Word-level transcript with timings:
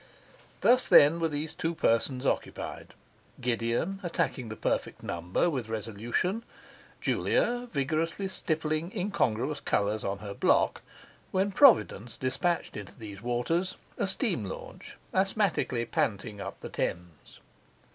Thus, 0.61 0.89
then, 0.89 1.19
were 1.19 1.27
these 1.27 1.53
two 1.53 1.67
young 1.67 1.75
persons 1.75 2.25
occupied 2.25 2.95
Gideon 3.39 3.99
attacking 4.01 4.49
the 4.49 4.55
perfect 4.55 5.03
number 5.03 5.47
with 5.47 5.69
resolution; 5.69 6.43
Julia 6.99 7.69
vigorously 7.71 8.27
stippling 8.27 8.91
incongruous 8.97 9.59
colours 9.59 10.03
on 10.03 10.17
her 10.17 10.33
block, 10.33 10.81
when 11.29 11.51
Providence 11.51 12.17
dispatched 12.17 12.75
into 12.75 12.97
these 12.97 13.21
waters 13.21 13.77
a 13.95 14.07
steam 14.07 14.43
launch 14.45 14.97
asthmatically 15.13 15.85
panting 15.85 16.41
up 16.41 16.61
the 16.61 16.69
Thames. 16.69 17.39